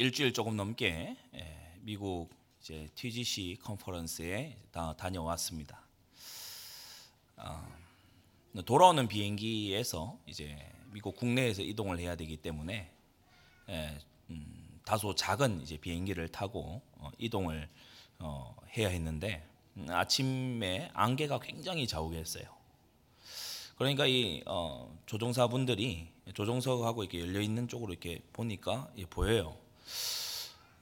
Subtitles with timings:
[0.00, 2.30] 일주일 조금 넘게 예, 미국
[2.60, 5.82] 이제 TGC 컨퍼런스에 다, 다녀왔습니다.
[7.36, 7.66] 어,
[8.64, 10.56] 돌아오는 비행기에서 이제
[10.92, 12.92] 미국 국내에서 이동을 해야 되기 때문에
[13.70, 13.98] 예,
[14.30, 17.68] 음, 다소 작은 이제 비행기를 타고 어, 이동을
[18.20, 19.44] 어, 해야 했는데
[19.78, 22.44] 음, 아침에 안개가 굉장히 자욱했어요.
[23.76, 29.66] 그러니까 이 어, 조종사분들이 조종석하고 이렇게 열려 있는 쪽으로 이렇게 보니까 예, 보여요.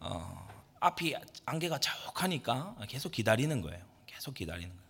[0.01, 0.49] 어,
[0.81, 3.83] 앞이 안개가 자욱하니까 계속 기다리는 거예요.
[4.07, 4.87] 계속 기다리는 거예요.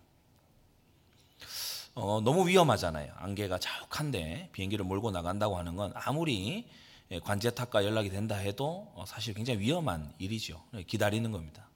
[1.95, 3.11] 어, 너무 위험하잖아요.
[3.15, 6.67] 안개가 자욱한데 비행기를 몰고 나간다고 하는 건 아무리
[7.09, 10.61] 예, 관제탑과 연락이 된다 해도 어, 사실 굉장히 위험한 일이죠.
[10.87, 11.67] 기다리는 겁니다.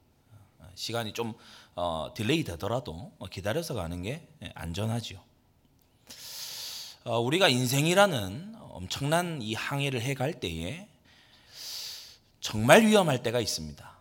[0.58, 1.34] 어, 시간이 좀
[1.74, 5.20] 어, delay 되더라도 어, 기다려서 가는 게 예, 안전하죠.
[7.04, 10.86] 어, 우리가 인생이라는 엄청난 이 항해를 해갈 때에
[12.42, 13.92] 정말 위험할 때가 있습니다.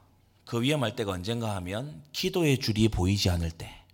[0.45, 3.85] 그 위험할 때가 언젠가 하면 기도의 줄이 보이지 않을 때,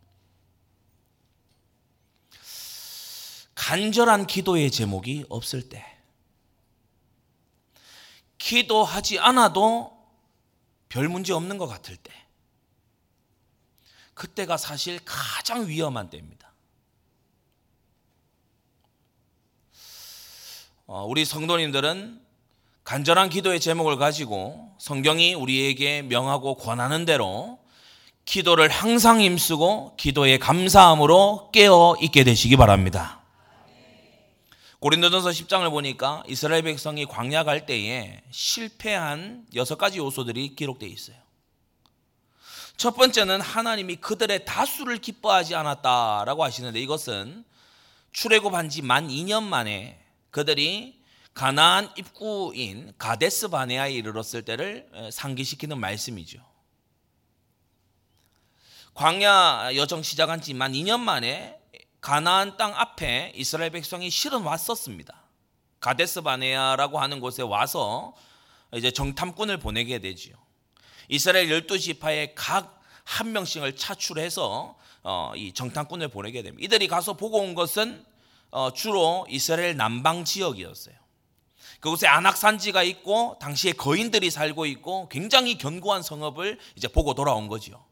[3.53, 5.85] 간절한 기도의 제목이 없을 때,
[8.37, 9.95] 기도하지 않아도
[10.87, 12.13] 별 문제 없는 것 같을 때,
[14.13, 16.53] 그때가 사실 가장 위험한 때입니다.
[20.85, 22.26] 어, 우리 성도님들은
[22.87, 27.59] 간절한 기도의 제목을 가지고 성경이 우리에게 명하고 권하는 대로
[28.23, 33.19] 기도를 항상 힘쓰고 기도의 감사함으로 깨어 있게 되시기 바랍니다.
[34.79, 41.17] 고린도전서 10장을 보니까 이스라엘 백성이 광야 갈 때에 실패한 여섯 가지 요소들이 기록되어 있어요.
[42.77, 47.43] 첫 번째는 하나님이 그들의 다수를 기뻐하지 않았다라고 하시는데 이것은
[48.13, 49.99] 출애굽한 지 만 2년 만에
[50.31, 50.96] 그들이
[51.37, 56.39] 가나안 입구인 가데스 바네아에 이르렀을 때를 상기시키는 말씀이죠.
[58.95, 61.59] 광야 여정 시작한 지만 2년 만에
[62.01, 65.21] 가나안 땅 앞에 이스라엘 백성이 실은 왔었습니다.
[65.79, 68.15] 가데스 바네아라고 하는 곳에 와서
[68.73, 70.35] 이제 정탐꾼을 보내게 되지요.
[71.07, 76.65] 이스라엘 열두 지파의 각 한 명씩을 차출해서 어, 이 정탐꾼을 보내게 됩니다.
[76.65, 78.05] 이들이 가서 보고 온 것은
[78.51, 80.95] 어, 주로 이스라엘 남방 지역이었어요.
[81.79, 87.83] 그곳에 안악산지가 있고 당시에 거인들이 살고 있고 굉장히 견고한 성읍을 이제 보고 돌아온 거지요.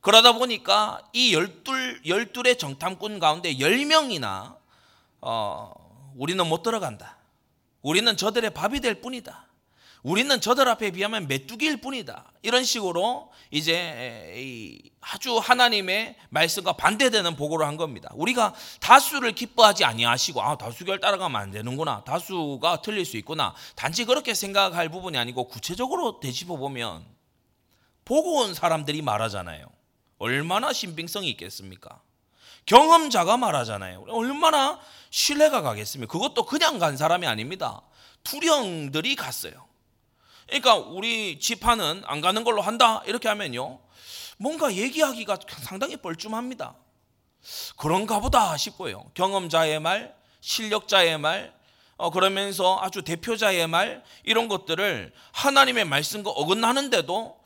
[0.00, 4.56] 그러다 보니까 이 열둘 열둘의 정탐꾼 가운데 열 명이나
[5.20, 5.72] 어,
[6.16, 7.16] 우리는 못 들어간다.
[7.82, 9.46] 우리는 저들의 밥이 될 뿐이다.
[10.02, 12.32] 우리는 저들 앞에 비하면 메뚜기일 뿐이다.
[12.42, 18.10] 이런 식으로 이제 아주 하나님의 말씀과 반대되는 보고를 한 겁니다.
[18.14, 22.02] 우리가 다수를 기뻐하지 아니하시고 아 다수결 따라가면 안 되는구나.
[22.04, 23.54] 다수가 틀릴 수 있구나.
[23.76, 27.06] 단지 그렇게 생각할 부분이 아니고 구체적으로 되짚어 보면
[28.04, 29.66] 보고 온 사람들이 말하잖아요.
[30.18, 32.00] 얼마나 신빙성이 있겠습니까?
[32.66, 34.04] 경험자가 말하잖아요.
[34.08, 34.80] 얼마나
[35.10, 36.10] 신뢰가 가겠습니까?
[36.10, 37.82] 그것도 그냥 간 사람이 아닙니다.
[38.24, 39.71] 투령들이 갔어요.
[40.60, 43.78] 그러니까 우리 지파는 안 가는 걸로 한다 이렇게 하면요
[44.36, 46.74] 뭔가 얘기하기가 상당히 뻘쭘합니다.
[47.76, 49.10] 그런가 보다 싶고요.
[49.14, 51.54] 경험자의 말, 실력자의 말,
[51.96, 57.40] 어, 그러면서 아주 대표자의 말 이런 것들을 하나님의 말씀과 어긋나는데도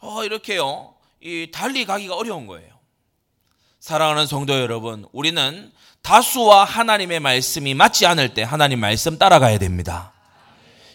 [0.00, 2.78] 어, 이렇게요 이 달리 가기가 어려운 거예요.
[3.78, 10.12] 사랑하는 성도 여러분, 우리는 다수와 하나님의 말씀이 맞지 않을 때 하나님 말씀 따라가야 됩니다.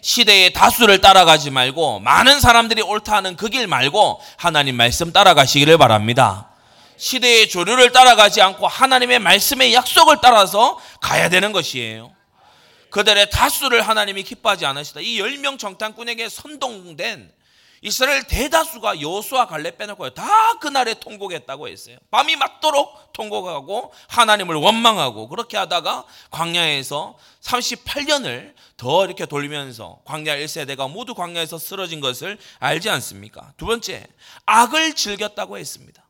[0.04, 6.50] 시대의 다수를 따라가지 말고 많은 사람들이 옳다 하는 그 길 말고 하나님 말씀 따라가시기를 바랍니다.
[6.98, 12.12] 시대의 조류를 따라가지 않고 하나님의 말씀의 약속을 따라서 가야 되는 것이에요.
[12.90, 15.00] 그들의 다수를 하나님이 기뻐하지 않으시다.
[15.02, 17.32] 이 열 명 정탐꾼에게 선동된
[17.84, 21.98] 이스라엘 대다수가 여수와 갈렙 빼놓고 다 그날에 통곡했다고 했어요.
[22.12, 31.14] 밤이 맞도록 통곡하고 하나님을 원망하고 그렇게 하다가 광야에서 38년을 더 이렇게 돌면서 광야 1세대가 모두
[31.14, 33.52] 광야에서 쓰러진 것을 알지 않습니까?
[33.58, 34.08] 두 번째,
[34.46, 36.08] 악을 즐겼다고 했습니다.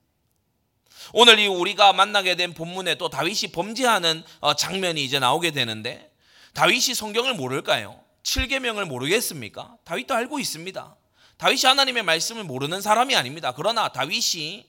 [1.11, 6.11] 오늘 이 우리가 만나게 된 본문에 또 다윗이 범죄하는 어, 장면이 이제 나오게 되는데
[6.53, 7.99] 다윗이 성경을 모를까요?
[8.21, 9.75] 7계명을 모르겠습니까?
[9.85, 10.97] 다윗도 알고 있습니다.
[11.37, 13.53] 다윗이 하나님의 말씀을 모르는 사람이 아닙니다.
[13.55, 14.65] 그러나 다윗이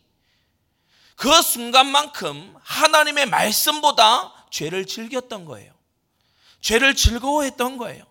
[1.16, 5.72] 그 순간만큼 하나님의 말씀보다 죄를 즐겼던 거예요.
[6.60, 8.04] 죄를 즐거워했던 거예요.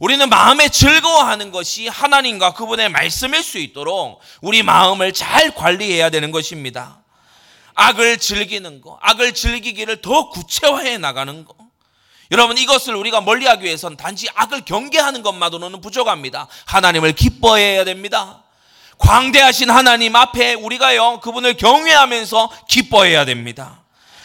[0.00, 7.02] 우리는 마음에 즐거워하는 것이 하나님과 그분의 말씀일 수 있도록 우리 마음을 잘 관리해야 되는 것입니다.
[7.74, 11.54] 악을 즐기는 거, 악을 즐기기를 더 구체화해 나가는 거.
[12.30, 16.46] 여러분 이것을 우리가 멀리하기 위해서는 단지 악을 경계하는 것만으로는 부족합니다.
[16.66, 18.44] 하나님을 기뻐해야 됩니다.
[18.98, 23.80] 광대하신 하나님 앞에 우리가요 그분을 경외하면서 기뻐해야 됩니다.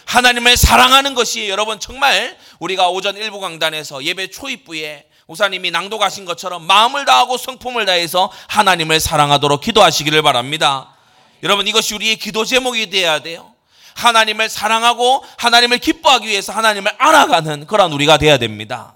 [0.05, 7.05] 하나님을 사랑하는 것이 여러분 정말 우리가 오전 일부 강단에서 예배 초입부에 우사님이 낭독하신 것처럼 마음을
[7.05, 10.95] 다하고 성품을 다해서 하나님을 사랑하도록 기도하시기를 바랍니다.
[11.41, 13.54] 여러분 이것이 우리의 기도 제목이 되어야 돼요.
[13.95, 18.93] 하나님을 사랑하고 하나님을 기뻐하기 위해서 하나님을 알아가는 그런 우리가 되어야 됩니다.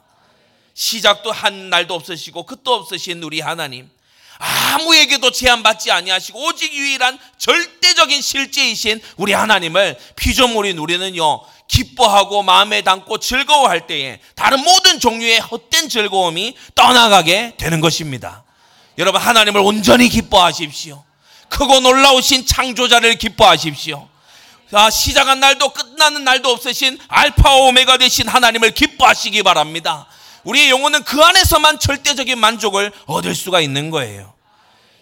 [0.74, 3.90] 시작도 한 날도 없으시고 끝도 없으신 우리 하나님.
[4.38, 13.88] 아무에게도 제한받지 아니하시고 오직 유일한 절대적인 실제이신 우리 하나님을 피조물인 우리는요 기뻐하고 마음에 담고 즐거워할
[13.88, 18.44] 때에 다른 모든 종류의 헛된 즐거움이 떠나가게 되는 것입니다.
[18.98, 21.04] 여러분 하나님을 온전히 기뻐하십시오.
[21.48, 24.09] 크고 놀라우신 창조자를 기뻐하십시오.
[24.72, 30.08] 자, 시작한 날도 끝나는 날도 없으신 알파 오메가 되신 하나님을 기뻐하시기 바랍니다.
[30.44, 34.32] 우리의 영혼은 그 안에서만 절대적인 만족을 얻을 수가 있는 거예요.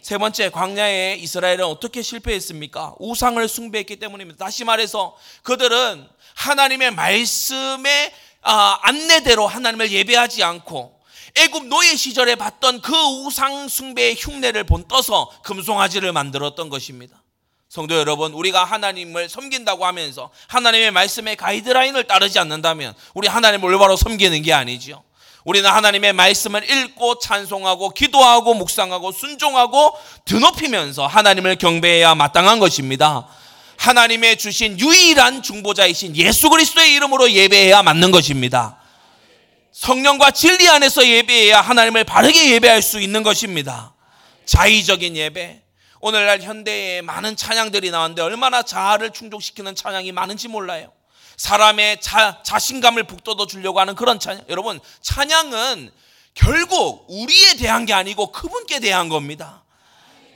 [0.02, 2.96] 세 번째, 광야에 이스라엘은 어떻게 실패했습니까?
[3.00, 4.46] 우상을 숭배했기 때문입니다.
[4.46, 8.14] 다시 말해서 그들은 하나님의 말씀의
[8.44, 10.98] 아, 안내대로 하나님을 예배하지 않고
[11.36, 17.22] 애굽 노예 시절에 봤던 그 우상 숭배의 흉내를 본 떠서 금송아지를 만들었던 것입니다.
[17.78, 24.42] 성도 여러분, 우리가 하나님을 섬긴다고 하면서 하나님의 말씀의 가이드라인을 따르지 않는다면 우리 하나님을 올바로 섬기는
[24.42, 25.04] 게 아니지요.
[25.44, 29.94] 우리는 하나님의 말씀을 읽고 찬송하고 기도하고 묵상하고 순종하고
[30.26, 33.28] 드높이면서 하나님을 경배해야 마땅한 것입니다.
[33.78, 38.80] 하나님의 주신 유일한 중보자이신 예수 그리스도의 이름으로 예배해야 맞는 것입니다.
[39.72, 43.94] 성령과 진리 안에서 예배해야 하나님을 바르게 예배할 수 있는 것입니다.
[44.48, 45.67] 자의적인 예배.
[46.08, 50.94] 오늘날 현대에 많은 찬양들이 나왔는데 얼마나 자아를 충족시키는 찬양이 많은지 몰라요.
[51.36, 54.46] 사람의 자, 자신감을 북돋워 주려고 하는 그런 찬양.
[54.48, 55.92] 여러분, 찬양은
[56.34, 59.66] 결국 우리에 대한 게 아니고 그분께 대한 겁니다.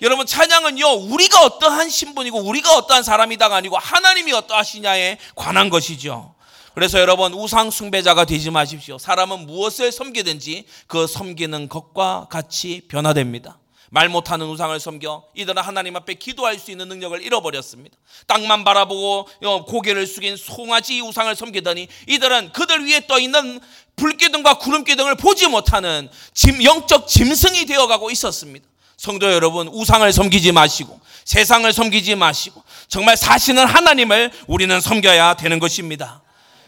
[0.01, 6.35] 여러분, 찬양은요, 우리가 어떠한 신분이고 우리가 어떠한 사람이다가 아니고 하나님이 어떠하시냐에 관한 것이죠.
[6.73, 8.97] 그래서 여러분, 우상 숭배자가 되지 마십시오.
[8.97, 13.60] 사람은 무엇을 섬기든지 그 섬기는 것과 같이 변화됩니다.
[13.93, 17.97] 말 못하는 우상을 섬겨 이들은 하나님 앞에 기도할 수 있는 능력을 잃어버렸습니다.
[18.25, 23.59] 땅만 바라보고 어, 고개를 숙인 송아지 우상을 섬기더니 이들은 그들 위에 떠 있는
[23.97, 28.65] 불기둥과 구름기둥을 보지 못하는 짐, 영적 짐승이 되어가고 있었습니다.
[28.95, 36.21] 성도 여러분, 우상을 섬기지 마시고 세상을 섬기지 마시고 정말 사시는 하나님을 우리는 섬겨야 되는 것입니다.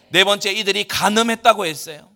[0.10, 2.10] 네 번째, 이들이 간음했다고 했어요.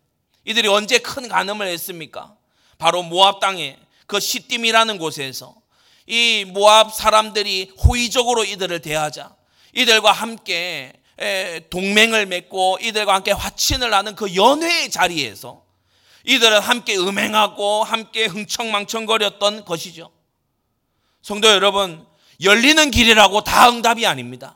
[0.44, 2.34] 이들이 언제 큰 간음을 했습니까?
[2.78, 3.78] 바로 모압 땅에
[4.08, 5.56] 그 시딤이라는 곳에서
[6.08, 9.36] 이 모압 사람들이 호의적으로 이들을 대하자
[9.74, 10.94] 이들과 함께
[11.70, 15.64] 동맹을 맺고 이들과 함께 화친을 하는 그 연회의 자리에서
[16.24, 20.12] 이들은 함께 음행하고 함께 흥청망청거렸던 것이죠.
[21.22, 22.06] 성도 여러분,
[22.42, 24.56] 열리는 길이라고 다 응답이 아닙니다.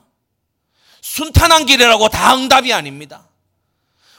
[1.02, 3.28] 순탄한 길이라고 다 응답이 아닙니다.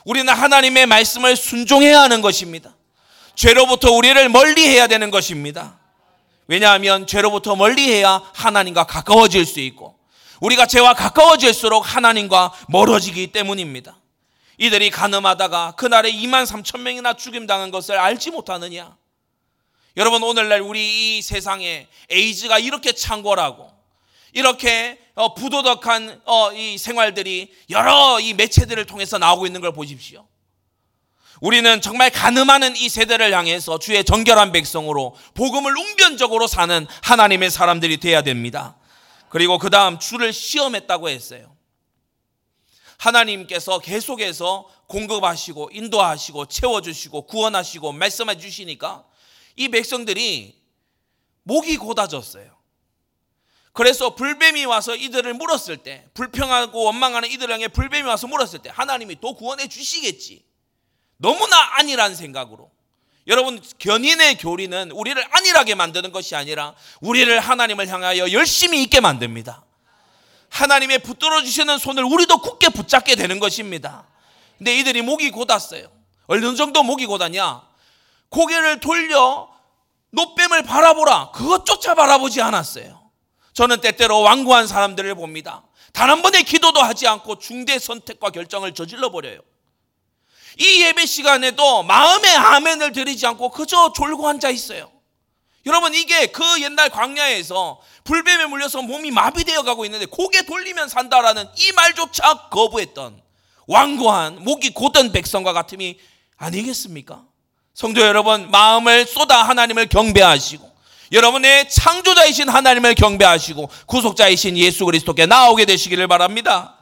[0.05, 2.75] 우리는 하나님의 말씀을 순종해야 하는 것입니다.
[3.35, 5.79] 죄로부터 우리를 멀리 해야 되는 것입니다.
[6.49, 9.97] 왜냐하면 죄로부터 멀리 해야 하나님과 가까워질 수 있고
[10.41, 13.97] 우리가 죄와 가까워질수록 하나님과 멀어지기 때문입니다.
[14.59, 18.97] 이들이 가늠하다가 그날에 2만 3천 명이나 죽임당한 것을 알지 못하느냐?
[19.97, 23.71] 여러분 오늘날 우리 이 세상에 에이즈가 이렇게 창궐하고
[24.33, 30.27] 이렇게 어, 부도덕한 어, 이 생활들이 여러 이 매체들을 통해서 나오고 있는 걸 보십시오.
[31.43, 38.23] 우리는 정말 가늠하는 이 세대를 향해서 주의 정결한 백성으로 복음을 웅변적으로 사는 하나님의 사람들이 되어야
[38.23, 38.77] 됩니다.
[39.29, 41.57] 그리고 그 다음 주를 시험했다고 했어요.
[42.97, 49.05] 하나님께서 계속해서 공급하시고 인도하시고 채워주시고 구원하시고 말씀해 주시니까
[49.57, 50.55] 이 백성들이
[51.43, 52.57] 목이 고다졌어요.
[53.73, 59.17] 그래서 불뱀이 와서 이들을 물었을 때 불평하고 원망하는 이들 향해 불뱀이 와서 물었을 때 하나님이
[59.21, 60.52] 또 구원해 주시겠지.
[61.23, 62.69] 너무나 안일한 생각으로
[63.29, 69.63] 여러분 견인의 교리는 우리를 안일하게 만드는 것이 아니라 우리를 하나님을 향하여 열심히 있게 만듭니다.
[70.49, 74.05] 하나님의 붙들어 주시는 손을 우리도 굳게 붙잡게 되는 것입니다.
[74.59, 75.87] 근데 이들이 목이 곧았어요.
[76.27, 77.63] 어느 정도 목이 곧았냐?
[78.29, 79.49] 고개를 돌려
[80.11, 81.31] 노뱀을 바라보라.
[81.31, 83.01] 그것조차 바라보지 않았어요.
[83.53, 85.63] 저는 때때로 완고한 사람들을 봅니다.
[85.93, 89.41] 단 한 번의 기도도 하지 않고 중대 선택과 결정을 저질러 버려요.
[90.59, 94.91] 이 예배 시간에도 마음의 아멘을 드리지 않고 그저 졸고 앉아 있어요.
[95.67, 101.73] 여러분 이게 그 옛날 광야에서 불뱀에 물려서 몸이 마비되어 가고 있는데 고개 돌리면 산다라는 이
[101.73, 103.21] 말조차 거부했던
[103.67, 105.99] 완고한 목이 곧은 백성과 같음이
[106.37, 107.23] 아니겠습니까?
[107.75, 110.73] 성도 여러분 마음을 쏟아 하나님을 경배하시고
[111.13, 116.77] 여러분의 창조자이신 하나님을 경배하시고 구속자이신 예수 그리스도께 나오게 되시기를 바랍니다.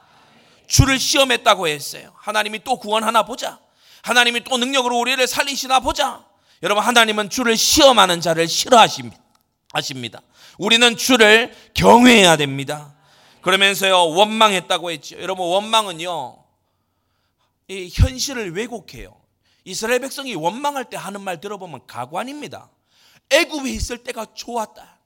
[0.71, 2.15] 주를 시험했다고 했어요.
[2.17, 3.59] 하나님이 또 구원하나 보자.
[4.03, 6.25] 하나님이 또 능력으로 우리를 살리시나 보자.
[6.63, 9.19] 여러분 하나님은 주를 시험하는 자를 싫어하십니다.
[10.59, 12.95] 우리는 주를 경외해야 됩니다.
[13.43, 15.21] 그러면서요 원망했다고 했죠.
[15.21, 16.45] 여러분 원망은요
[17.69, 19.21] 이 현실을 왜곡해요.
[19.65, 22.71] 이스라엘 백성이 원망할 때 하는 말 들어보면 가관입니다.
[23.31, 24.99] 애굽에 있을 때가 좋았다.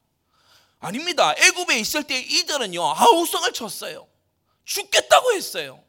[0.80, 1.34] 아닙니다.
[1.38, 4.06] 애굽에 있을 때 이들은요 아우성을 쳤어요.
[4.64, 5.82] 죽겠다고 했어요.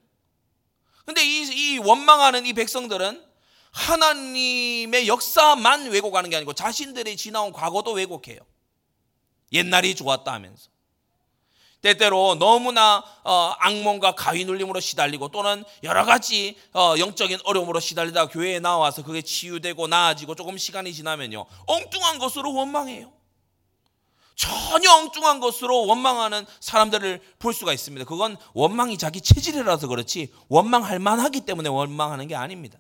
[1.06, 3.24] 근데 이, 이 원망하는 이 백성들은
[3.72, 8.40] 하나님의 역사만 왜곡하는 게 아니고 자신들이 지나온 과거도 왜곡해요.
[9.52, 10.70] 옛날이 좋았다 하면서.
[11.82, 18.60] 때때로 너무나 어, 악몽과 가위 눌림으로 시달리고 또는 여러 가지 어, 영적인 어려움으로 시달리다가 교회에
[18.60, 23.14] 나와서 그게 치유되고 나아지고 조금 시간이 지나면요 엉뚱한 것으로 원망해요.
[24.36, 28.06] 전혀 엉뚱한 것으로 원망하는 사람들을 볼 수가 있습니다.
[28.06, 32.78] 그건 원망이 자기 체질이라서 그렇지 원망할 만하기 때문에 원망하는 게 아닙니다.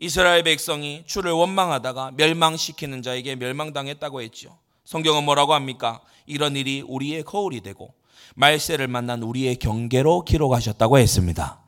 [0.00, 4.58] 이스라엘 백성이 주를 원망하다가 멸망시키는 자에게 멸망당했다고 했죠.
[4.84, 6.00] 성경은 뭐라고 합니까?
[6.26, 7.94] 이런 일이 우리의 거울이 되고
[8.34, 11.60] 말세를 만난 우리의 경계로 기록하셨다고 했습니다.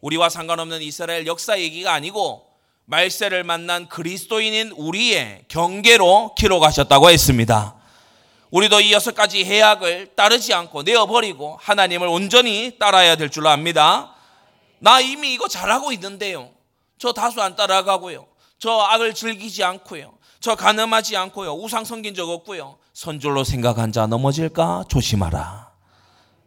[0.00, 2.47] 우리와 상관없는 이스라엘 역사 얘기가 아니고
[2.88, 7.74] 말세를 만난 그리스도인인 우리의 경계로 기록하셨다고 했습니다.
[8.50, 14.14] 우리도 이 여섯 가지 해약을 따르지 않고 내어버리고 하나님을 온전히 따라야 될줄 압니다.
[14.78, 16.50] 나 이미 이거 잘하고 있는데요.
[16.96, 18.26] 저 다수 안 따라가고요.
[18.58, 20.14] 저 악을 즐기지 않고요.
[20.40, 21.56] 저 가늠하지 않고요.
[21.56, 22.78] 우상 섬긴 적 없고요.
[22.94, 25.72] 선줄로 생각한 자 넘어질까 조심하라.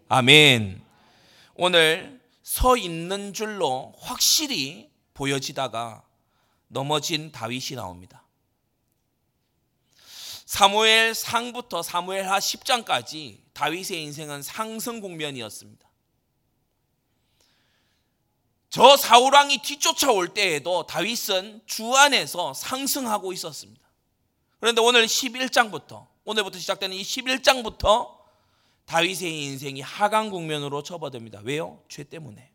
[0.10, 0.82] 아멘.
[1.54, 6.02] 오늘 서 있는 줄로 확실히 보여지다가
[6.72, 8.24] 넘어진 다윗이 나옵니다.
[10.46, 15.90] 사무엘 상부터 사무엘 하 10장까지 다윗의 인생은 상승 국면이었습니다.
[18.70, 23.82] 저 사울왕이 뒤쫓아올 때에도 다윗은 주 안에서 상승하고 있었습니다.
[24.60, 28.18] 그런데 오늘 11장부터 오늘부터 시작되는 이 11장부터
[28.86, 31.42] 다윗의 인생이 하강 국면으로 접어듭니다.
[31.44, 31.84] 왜요?
[31.90, 32.51] 죄 때문에.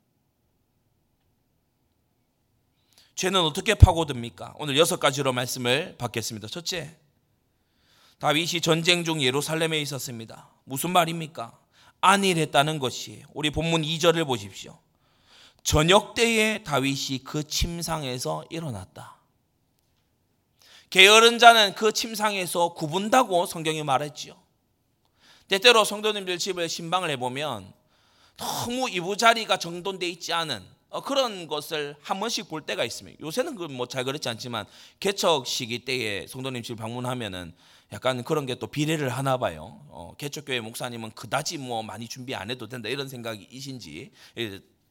[3.17, 4.55] 죄는 어떻게 파고듭니까?
[4.59, 6.49] 오늘 여섯 가지로 말씀을 받겠습니다.
[6.49, 6.95] 첫째,
[8.19, 10.51] 다윗이 전쟁 중 예루살렘에 있었습니다.
[10.65, 11.59] 무슨 말입니까?
[12.03, 13.27] 안일했다는 것이에요.
[13.33, 14.79] 우리 본문 2절을 보십시오.
[15.63, 19.17] 저녁 때에 다윗이 그 침상에서 일어났다.
[20.91, 24.37] 게으른 자는 그 침상에서 구분다고 성경이 말했지요.
[25.49, 27.73] 때때로 성도님들 집에 신방을 해보면
[28.37, 33.19] 너무 이부자리가 정돈돼 있지 않은 어, 그런 것을 한 번씩 볼 때가 있습니다.
[33.21, 34.67] 요새는 그뭐잘 그렇지 않지만
[35.01, 37.55] 개척 시기 때에 성도님 집 방문하면은
[37.93, 39.81] 약간 그런 게 또 비례를 하나 봐요.
[39.89, 44.13] 어, 개척교회 목사님은 그다지 뭐 많이 준비 안 해도 된다 이런 생각이신지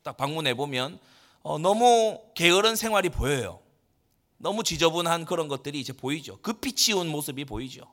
[0.03, 0.99] 딱 방문해 보면
[1.41, 3.59] 어, 너무 게으른 생활이 보여요.
[4.37, 6.37] 너무 지저분한 그런 것들이 이제 보이죠.
[6.41, 7.83] 급히 치운 모습이 보이죠.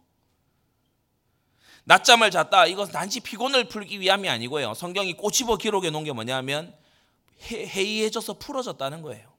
[1.85, 2.67] 낮잠을 잤다.
[2.67, 4.75] 이것은 단지 피곤을 풀기 위함이 아니고요.
[4.75, 6.75] 성경이 꼬집어 기록해 놓은 게 뭐냐면
[7.43, 9.33] 해이해져서 풀어졌다는 거예요.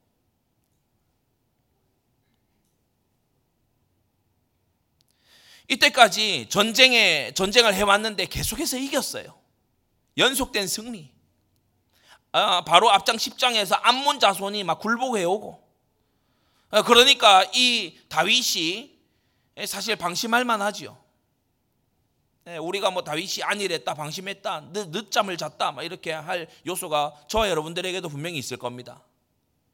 [5.68, 9.34] 이때까지 전쟁에 전쟁을 해왔는데 계속해서 이겼어요.
[10.18, 11.10] 연속된 승리.
[12.32, 15.62] 아, 바로 앞장 10장에서 암몬 자손이 막 굴복해 오고
[16.70, 18.98] 어, 그러니까 이 다윗이
[19.66, 21.03] 사실 방심할 만하지요.
[22.46, 28.08] 네, 우리가 뭐 다윗이 안일했다, 방심했다, 늦, 늦잠을 잤다, 막 이렇게 할 요소가 저와 여러분들에게도
[28.10, 29.02] 분명히 있을 겁니다.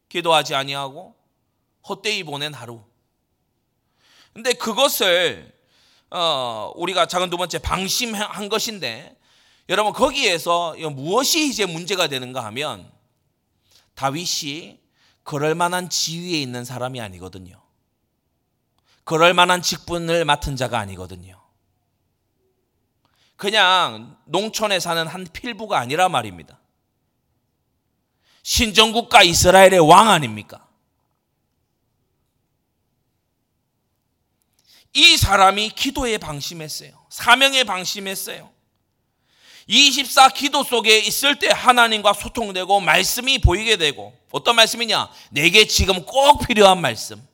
[0.09, 1.17] 기도하지 아니하고
[1.89, 2.83] 헛되이 보낸 하루.
[4.33, 5.53] 근데 그것을
[6.11, 9.17] 어, 우리가 작은 두 번째 방심한 것인데
[9.69, 12.91] 여러분 거기에서 무엇이 이제 문제가 되는가 하면
[13.95, 14.79] 다윗이
[15.25, 17.61] 그럴 만한 지위에 있는 사람이 아니거든요.
[19.05, 21.40] 그럴 만한 직분을 맡은 자가 아니거든요.
[23.41, 26.59] 그냥 농촌에 사는 한 필부가 아니라 말입니다.
[28.43, 30.69] 신정국가 이스라엘의 왕 아닙니까?
[34.93, 36.93] 이 사람이 기도에 방심했어요.
[37.09, 38.51] 사명에 방심했어요.
[39.69, 45.11] 24 기도 속에 있을 때 하나님과 소통되고 말씀이 보이게 되고 어떤 말씀이냐?
[45.31, 47.27] 내게 지금 꼭 필요한 말씀.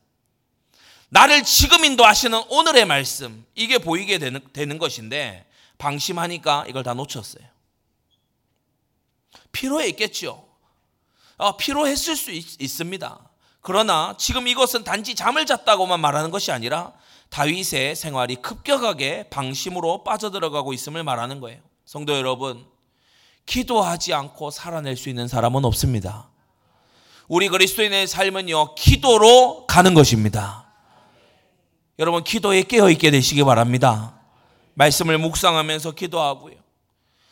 [1.09, 3.45] 나를 지금 인도하시는 오늘의 말씀.
[3.57, 5.46] 이게 보이게 되는, 되는 것인데
[5.79, 7.45] 방심하니까 이걸 다 놓쳤어요.
[9.53, 10.47] 피로했겠죠.
[11.39, 13.21] 어, 피로했을 수 있, 있습니다.
[13.61, 16.93] 그러나 지금 이것은 단지 잠을 잤다고만 말하는 것이 아니라
[17.31, 21.61] 다윗의 생활이 급격하게 방심으로 빠져들어가고 있음을 말하는 거예요.
[21.85, 22.65] 성도 여러분,
[23.45, 26.29] 기도하지 않고 살아낼 수 있는 사람은 없습니다.
[27.29, 30.67] 우리 그리스도인의 삶은요, 기도로 가는 것입니다.
[31.99, 34.16] 여러분, 기도에 깨어 있게 되시기 바랍니다.
[34.77, 36.57] 말씀을 묵상하면서 기도하고요.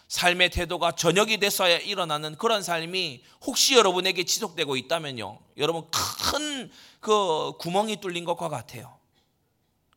[0.09, 5.39] 삶의 태도가 저녁이 돼서야 일어나는 그런 삶이 혹시 여러분에게 지속되고 있다면요.
[5.57, 6.71] 여러분 큰
[7.05, 8.97] 그 구멍이 뚫린 것과 같아요.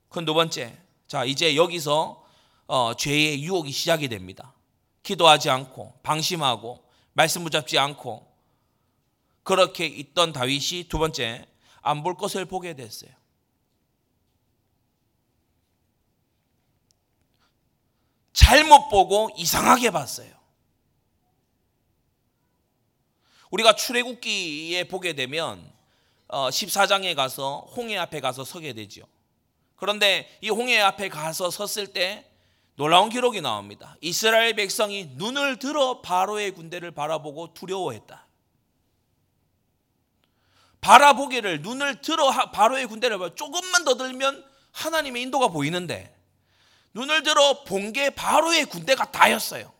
[0.09, 0.77] 그건 두 번째.
[1.07, 2.21] 자, 이제 여기서
[2.67, 4.53] 어, 죄의 유혹이 시작이 됩니다.
[5.03, 8.27] 기도하지 않고 방심하고 말씀 붙잡지 않고
[9.43, 11.47] 그렇게 있던 다윗이 두 번째
[11.81, 13.09] 안 볼 것을 보게 됐어요.
[18.37, 20.29] 잘못 보고 이상하게 봤어요.
[23.49, 25.73] 우리가 출애굽기에 보게 되면
[26.27, 29.07] 14장에 어, 가서 홍해 앞에 가서 서게 되죠.
[29.75, 32.29] 그런데 이 홍해 앞에 가서 섰을 때
[32.75, 33.97] 놀라운 기록이 나옵니다.
[34.01, 38.27] 이스라엘 백성이 눈을 들어 바로의 군대를 바라보고 두려워했다.
[40.81, 46.16] 바라보기를 눈을 들어 바로의 군대를 조금만 더 들면 하나님의 인도가 보이는데
[46.93, 49.71] 눈을 들어 본 게 바로의 군대가 다였어요.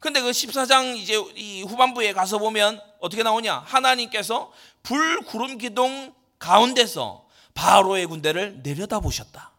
[0.00, 3.58] 근데 그 14장 이제 이 후반부에 가서 보면 어떻게 나오냐?
[3.66, 4.50] 하나님께서
[4.82, 9.50] 불 구름 기둥 가운데서 바로의 군대를 내려다 보셨다.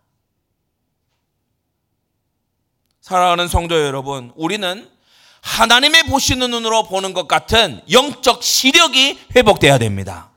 [3.02, 4.90] 사랑하는 성도 여러분, 우리는
[5.42, 10.31] 하나님의 보시는 눈으로 보는 것 같은 영적 시력이 회복돼야 됩니다.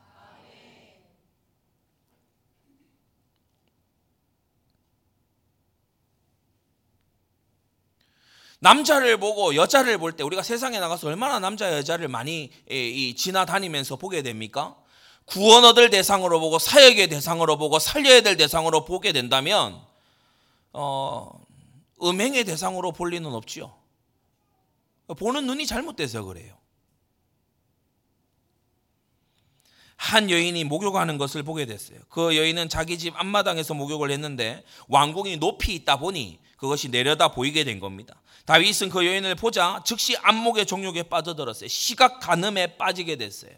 [8.65, 12.51] 남자를 보고 여자를 볼 때 우리가 세상에 나가서 얼마나 남자 여자를 많이
[13.15, 14.75] 지나다니면서 보게 됩니까?
[15.27, 19.83] 구원 얻을 대상으로 보고 사역의 대상으로 보고 살려야 될 대상으로 보게 된다면
[20.73, 21.31] 어,
[22.03, 23.75] 음행의 대상으로 볼 리는 없지요.
[25.19, 26.57] 보는 눈이 잘못돼서 그래요.
[29.97, 31.99] 한 여인이 목욕하는 것을 보게 됐어요.
[32.09, 37.79] 그 여인은 자기 집 앞마당에서 목욕을 했는데 왕궁이 높이 있다 보니 그것이 내려다 보이게 된
[37.79, 38.23] 겁니다.
[38.47, 41.69] 다윗은 그 여인을 보자 즉시 안목의 종욕에 빠져들었어요.
[41.69, 43.53] 시각 간음에 빠지게 됐어요.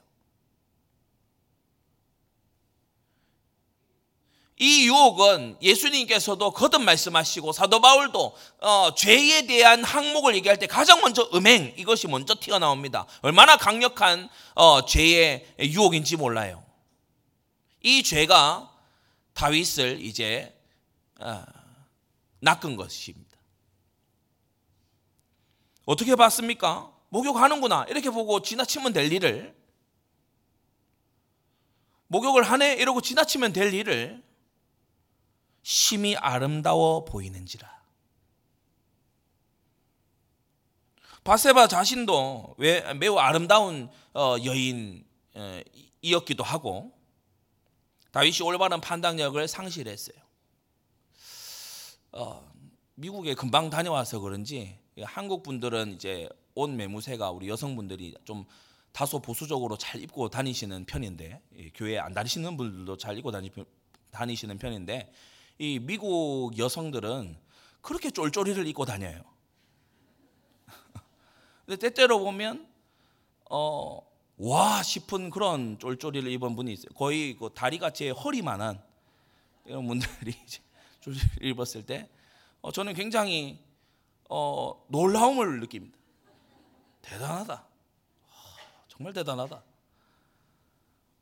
[4.59, 11.29] 이 유혹은 예수님께서도 거듭 말씀하시고 사도 바울도 어, 죄에 대한 항목을 얘기할 때 가장 먼저
[11.35, 13.07] 음행 이것이 먼저 튀어나옵니다.
[13.21, 16.65] 얼마나 강력한 어, 죄의 유혹인지 몰라요.
[17.83, 18.73] 이 죄가
[19.35, 20.59] 다윗을 이제
[21.21, 21.45] 어,
[22.41, 23.26] 낚은 것입니다.
[25.87, 26.93] 어떻게 봤습니까?
[27.09, 29.57] 목욕하는구나 이렇게 보고 지나치면 될 일을
[32.09, 34.23] 목욕을 하네 이러고 지나치면 될 일을
[35.63, 37.77] 심히 아름다워 보이는지라.
[41.25, 42.57] 바세바 자신도
[43.01, 46.93] 매우 아름다운 어, 여인이었기도 하고
[48.13, 50.17] 다윗이 올바른 판단력을 상실했어요.
[52.13, 52.53] 어,
[52.95, 58.47] 미국에 금방 다녀와서 그런지 한국 분들은 이제 옷 매무새가 우리 여성분들이 좀
[58.93, 61.43] 다소 보수적으로 잘 입고 다니시는 편인데
[61.75, 63.51] 교회 안 다니시는 분들도 잘 입고 다니,
[64.11, 65.13] 다니시는 편인데
[65.59, 67.37] 이 미국 여성들은
[67.83, 69.23] 그렇게 쫄쫄이를 입고 다녀요.
[71.67, 72.67] 근데 때때로 보면
[73.51, 74.01] 어,
[74.39, 76.89] 와 싶은 그런 쫄쫄이를 입은 분이 있어요.
[76.95, 78.83] 거의 그 다리가 제 허리만한
[79.67, 80.35] 이런 분들이
[81.01, 82.09] 쫄쫄이 입었을 때
[82.63, 83.66] 어, 저는 굉장히
[84.29, 85.97] 어, 놀라움을 느낍니다.
[87.03, 87.65] 대단하다.
[88.89, 89.63] 정말 대단하다.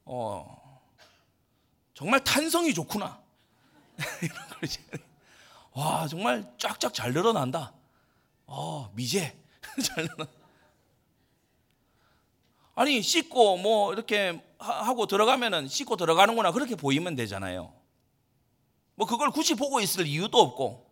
[0.06, 0.80] 어,
[1.94, 3.22] 정말 탄성이 좋구나.
[4.22, 4.80] 이런 걸 이제
[5.72, 7.72] 와 정말 쫙쫙 잘 늘어난다.
[8.46, 9.36] 어 미제
[9.82, 10.26] 잘 늘어.
[12.74, 17.72] 아니 씻고 뭐 이렇게 하고 들어가면은 씻고 들어가는구나 그렇게 보이면 되잖아요.
[18.96, 20.90] 뭐 그걸 굳이 보고 있을 이유도 없고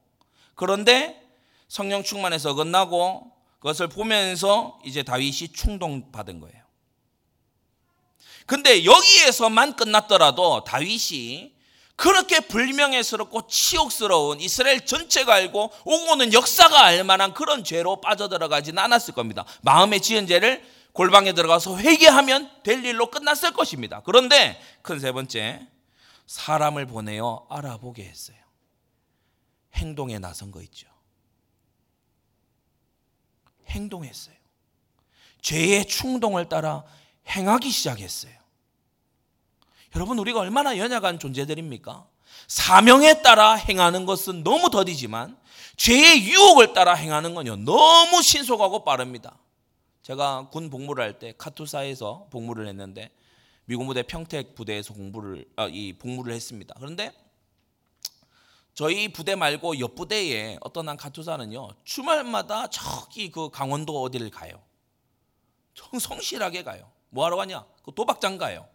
[0.54, 1.21] 그런데
[1.72, 6.62] 성령 충만해서 어긋나고 그것을 보면서 이제 다윗이 충동받은 거예요.
[8.44, 11.54] 근데 여기에서만 끝났더라도 다윗이
[11.96, 19.14] 그렇게 불명예스럽고 치욕스러운 이스라엘 전체가 알고 오고 오는 역사가 알 만한 그런 죄로 빠져들어가지는 않았을
[19.14, 19.46] 겁니다.
[19.62, 24.02] 마음에 지은 죄를 골방에 들어가서 회개하면 될 일로 끝났을 것입니다.
[24.04, 25.66] 그런데 큰 세 번째,
[26.26, 28.36] 사람을 보내어 알아보게 했어요.
[29.76, 30.91] 행동에 나선 거 있죠.
[33.72, 34.34] 행동했어요.
[35.40, 36.84] 죄의 충동을 따라
[37.28, 38.32] 행하기 시작했어요.
[39.96, 42.06] 여러분, 우리가 얼마나 연약한 존재들입니까?
[42.48, 45.36] 사명에 따라 행하는 것은 너무 더디지만
[45.76, 49.36] 죄의 유혹을 따라 행하는 건요, 너무 신속하고 빠릅니다.
[50.02, 53.10] 제가 군 복무를 할 때 카투사에서 복무를 했는데
[53.64, 56.74] 미군 부대 평택 부대에서 공부를 아, 이 복무를 했습니다.
[56.78, 57.12] 그런데
[58.74, 64.62] 저희 부대 말고 옆 부대에 어떤 한 카투사는요 주말마다 저기 그 강원도 어디를 가요.
[65.74, 66.90] 정 성실하게 가요.
[67.10, 67.64] 뭐 하러 가냐?
[67.84, 68.66] 그 도박장 가요.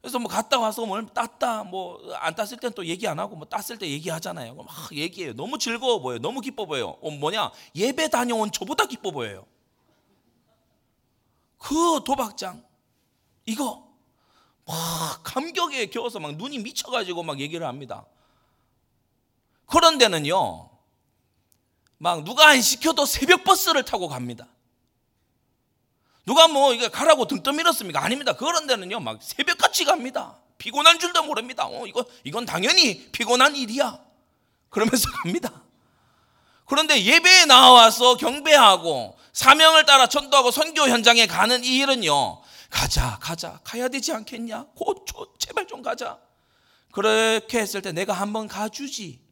[0.00, 3.46] 그래서 뭐 갔다 와서 뭘 땄다 뭐 안 땄을 땐 또 얘기 안 하고 뭐
[3.46, 4.54] 땄을 때 얘기하잖아요.
[4.54, 5.34] 막 얘기해요.
[5.34, 6.18] 너무 즐거워 보여요.
[6.18, 6.98] 너무 기뻐 보여요.
[7.00, 7.50] 어, 뭐냐?
[7.74, 9.46] 예배 다녀온 저보다 기뻐 보여요.
[11.58, 12.62] 그 도박장
[13.46, 13.90] 이거
[14.66, 18.06] 막 감격에 겨워서 막 눈이 미쳐가지고 막 얘기를 합니다.
[19.66, 20.70] 그런 데는요,
[21.98, 24.46] 막 누가 안 시켜도 새벽 버스를 타고 갑니다.
[26.26, 28.02] 누가 뭐 이거 가라고 등 떠밀었습니까?
[28.02, 28.34] 아닙니다.
[28.34, 30.36] 그런 데는요, 막 새벽같이 갑니다.
[30.58, 31.66] 피곤한 줄도 모릅니다.
[31.66, 33.98] 어, 이거, 이건 당연히 피곤한 일이야.
[34.70, 35.62] 그러면서 갑니다.
[36.66, 43.88] 그런데 예배에 나와서 경배하고 사명을 따라 전도하고 선교 현장에 가는 이 일은요, 가자, 가자, 가야
[43.88, 44.66] 되지 않겠냐?
[44.74, 45.04] 곧,
[45.38, 46.18] 제발 좀 가자.
[46.92, 49.23] 그렇게 했을 때 내가 한번 가주지.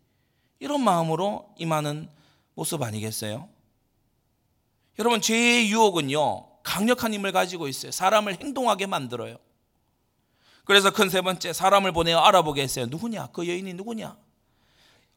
[0.62, 2.08] 이런 마음으로 임하는
[2.54, 3.48] 모습 아니겠어요?
[5.00, 7.90] 여러분, 죄의 유혹은요, 강력한 힘을 가지고 있어요.
[7.90, 9.38] 사람을 행동하게 만들어요.
[10.64, 12.86] 그래서 큰 세 번째, 사람을 보내어 알아보게 했어요.
[12.86, 13.30] 누구냐?
[13.32, 14.16] 그 여인이 누구냐?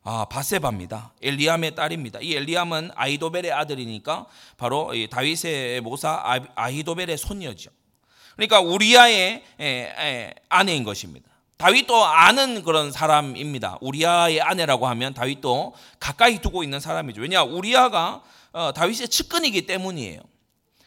[0.01, 1.13] 아, 바세바입니다.
[1.21, 2.21] 엘리암의 딸입니다.
[2.21, 4.25] 이 엘리암은 아이도벨의 아들이니까
[4.57, 7.69] 바로 다윗의 모사 아이도벨의 손녀죠.
[8.35, 9.43] 그러니까 우리아의
[10.49, 11.29] 아내인 것입니다.
[11.57, 13.77] 다윗도 아는 그런 사람입니다.
[13.79, 17.21] 우리아의 아내라고 하면 다윗도 가까이 두고 있는 사람이죠.
[17.21, 20.19] 왜냐 우리아가 어, 다윗의 측근이기 때문이에요.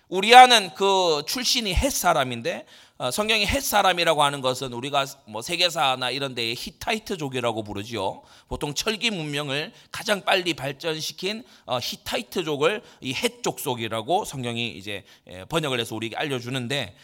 [0.09, 2.67] 우리아는 그 출신이 헷 사람인데
[2.99, 8.23] 어, 성경이 헷 사람이라고 하는 것은 우리가 뭐 세계사나 이런 데에 히타이트족이라고 부르죠.
[8.49, 15.05] 보통 철기 문명을 가장 빨리 발전시킨 어, 히타이트족을 이 헷족속이라고 성경이 이제
[15.49, 16.97] 번역을 해서 우리에게 알려주는데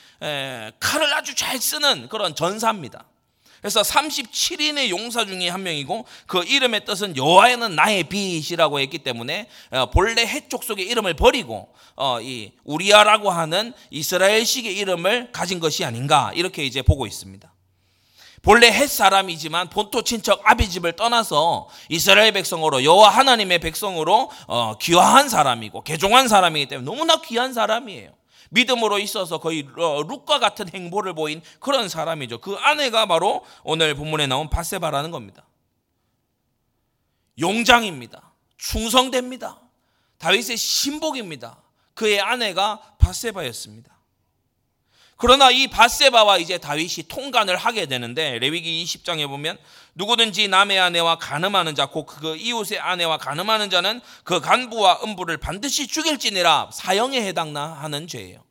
[0.81, 3.05] 칼을 아주 잘 쓰는 그런 전사입니다.
[3.65, 9.87] 그래서 37인의 용사 중에 한 명이고 그 이름의 뜻은 여호와는 나의 빛이라고 했기 때문에 어,
[9.87, 16.63] 본래 해족 속의 이름을 버리고 어, 이 우리아라고 하는 이스라엘식의 이름을 가진 것이 아닌가 이렇게
[16.63, 17.51] 이제 보고 있습니다.
[18.43, 25.31] 본래 햇 사람이지만 본토 친척 아비 집을 떠나서 이스라엘 백성으로 여호와 하나님의 백성으로 어, 귀화한
[25.31, 28.11] 사람이고 개종한 사람이기 때문에 너무나 귀한 사람이에요.
[28.55, 32.39] 믿음으로 있어서 거의 어, 룩과 같은 행보를 보인 그런 사람이죠.
[32.39, 35.45] 그 아내가 바로 오늘 본문에 나온 바세바라는 겁니다.
[37.39, 38.33] 용장입니다.
[38.57, 39.61] 충성됩니다.
[40.19, 41.63] 다윗의 신복입니다.
[41.95, 43.93] 그의 아내가 바세바였습니다.
[45.17, 49.59] 그러나 이 바세바와 이제 다윗이 통간을 하게 되는데 레위기 20장에 보면
[49.95, 55.87] 누구든지 남의 아내와 간음하는 자, 곧 그 이웃의 아내와 간음하는 자는 그 간부와 음부를 반드시
[55.87, 58.44] 죽일지니라 사형에 해당나 하는 죄예요.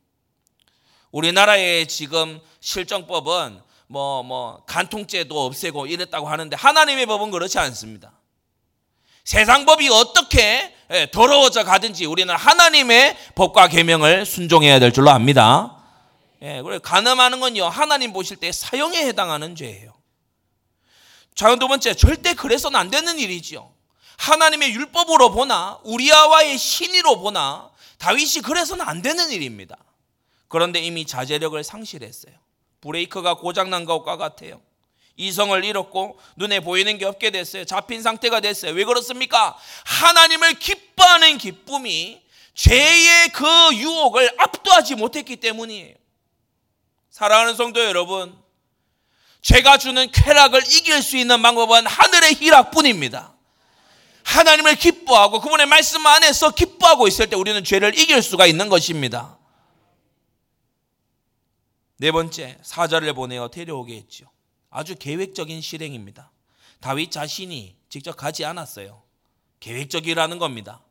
[1.13, 8.11] 우리나라의 지금 실정법은 뭐, 뭐, 간통죄도 없애고 이랬다고 하는데 하나님의 법은 그렇지 않습니다.
[9.23, 15.77] 세상 법이 어떻게 예, 더러워져 가든지 우리는 하나님의 법과 계명을 순종해야 될 줄로 압니다.
[16.41, 19.93] 예, 그래 간음하는 건요 하나님 보실 때 사형에 해당하는 죄예요.
[21.35, 23.71] 자, 두 번째 절대 그래서는 안 되는 일이지요.
[24.17, 29.77] 하나님의 율법으로 보나 우리아와의 신의로 보나 다윗이 그래서는 안 되는 일입니다.
[30.53, 32.31] 그런데 이미 자제력을 상실했어요.
[32.79, 34.61] 브레이크가 고장난 것과 같아요.
[35.17, 37.65] 이성을 잃었고 눈에 보이는 게 없게 됐어요.
[37.65, 38.71] 잡힌 상태가 됐어요.
[38.73, 39.57] 왜 그렇습니까?
[39.83, 42.21] 하나님을 기뻐하는 기쁨이
[42.53, 45.95] 죄의 그 유혹을 압도하지 못했기 때문이에요.
[47.09, 48.37] 사랑하는 성도 여러분,
[49.41, 53.33] 죄가 주는 쾌락을 이길 수 있는 방법은 하늘의 희락뿐입니다.
[54.21, 59.39] 하나님을 기뻐하고 그분의 말씀 안에서 기뻐하고 있을 때 우리는 죄를 이길 수가 있는 것입니다.
[61.97, 64.25] 네 번째, 사자를 보내어 데려오게 했죠.
[64.69, 66.31] 아주 계획적인 실행입니다.
[66.79, 69.03] 다윗 자신이 직접 가지 않았어요.
[69.59, 70.81] 계획적이라는 겁니다.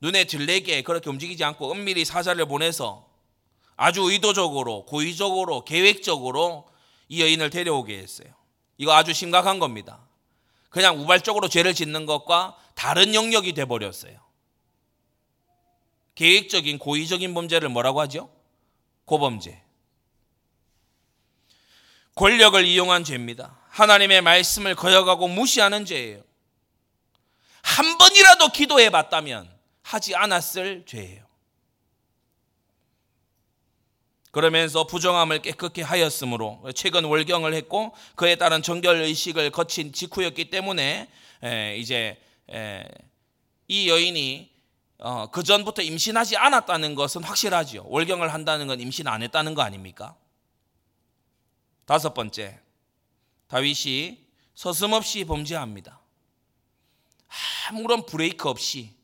[0.00, 3.08] 눈에 들레게 그렇게 움직이지 않고 은밀히 사자를 보내서
[3.76, 6.68] 아주 의도적으로, 고의적으로, 계획적으로
[7.08, 8.28] 이 여인을 데려오게 했어요.
[8.78, 10.00] 이거 아주 심각한 겁니다.
[10.70, 14.18] 그냥 우발적으로 죄를 짓는 것과 다른 영역이 돼버렸어요.
[16.14, 18.30] 계획적인, 고의적인 범죄를 뭐라고 하죠?
[19.06, 19.62] 고범죄.
[22.14, 23.58] 권력을 이용한 죄입니다.
[23.70, 26.22] 하나님의 말씀을 거역하고 무시하는 죄예요.
[27.62, 29.50] 한 번이라도 기도해 봤다면
[29.82, 31.24] 하지 않았을 죄예요.
[34.30, 41.08] 그러면서 부정함을 깨끗이 하였으므로 최근 월경을 했고 그에 따른 정결 의식을 거친 직후였기 때문에
[41.78, 42.20] 이제
[43.68, 44.55] 이 여인이
[44.98, 47.84] 어, 그 전부터 임신하지 않았다는 것은 확실하지요.
[47.86, 50.16] 월경을 한다는 건 임신 안 했다는 거 아닙니까?
[51.84, 52.60] 다섯 번째,
[53.48, 56.00] 다윗이 서슴없이 범죄합니다.
[57.68, 58.94] 아무런 브레이크 없이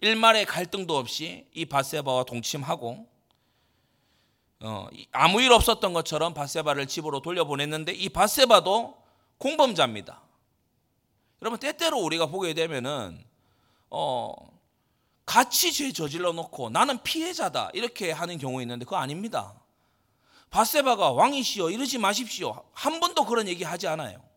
[0.00, 3.06] 일말의 갈등도 없이 이 바세바와 동침하고
[4.62, 8.96] 어, 아무 일 없었던 것처럼 바세바를 집으로 돌려보냈는데 이 바세바도
[9.38, 10.20] 공범자입니다.
[11.42, 13.24] 여러분 때때로 우리가 보게 되면은
[13.88, 14.34] 어,
[15.30, 19.54] 같이 죄 저질러 놓고 나는 피해자다 이렇게 하는 경우 있는데 그거 아닙니다.
[20.50, 22.68] 바세바가 왕이시여 이러지 마십시오.
[22.72, 24.28] 한 번도 그런 얘기 하지 않아요.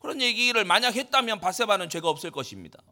[0.00, 2.82] 그런 얘기를 만약 했다면 바세바는 죄가 없을 것입니다.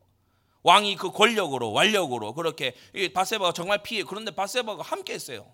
[0.62, 2.76] 왕이 그 권력으로 완력으로 그렇게
[3.12, 5.52] 바세바가 정말 피해 그런데 바세바가 함께 했어요.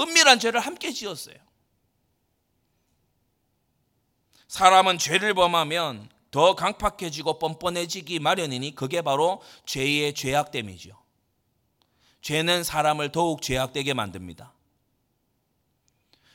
[0.00, 1.36] 은밀한 죄를 함께 지었어요.
[4.46, 10.96] 사람은 죄를 범하면 더 강팍해지고 뻔뻔해지기 마련이니 그게 바로 죄의 죄악됨이죠.
[12.20, 14.52] 죄는 사람을 더욱 죄악되게 만듭니다.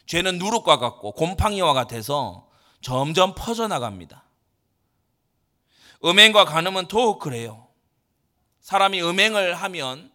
[0.06, 2.50] 죄는 누룩과 같고 곰팡이와 같아서
[2.82, 4.24] 점점 퍼져나갑니다.
[6.04, 7.68] 음행과 간음은 더욱 그래요.
[8.62, 10.12] 사람이 음행을 하면